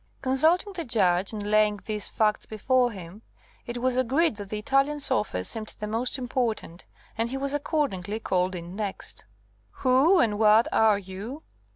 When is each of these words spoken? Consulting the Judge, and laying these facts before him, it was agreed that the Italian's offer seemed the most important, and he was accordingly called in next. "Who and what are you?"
Consulting 0.23 0.73
the 0.73 0.83
Judge, 0.83 1.31
and 1.31 1.43
laying 1.51 1.79
these 1.85 2.07
facts 2.07 2.47
before 2.47 2.89
him, 2.91 3.21
it 3.67 3.77
was 3.77 3.97
agreed 3.97 4.35
that 4.37 4.49
the 4.49 4.57
Italian's 4.57 5.11
offer 5.11 5.43
seemed 5.43 5.75
the 5.77 5.85
most 5.85 6.17
important, 6.17 6.85
and 7.19 7.29
he 7.29 7.37
was 7.37 7.53
accordingly 7.53 8.19
called 8.19 8.55
in 8.55 8.75
next. 8.75 9.25
"Who 9.85 10.17
and 10.19 10.39
what 10.39 10.67
are 10.73 10.97
you?" 10.97 11.43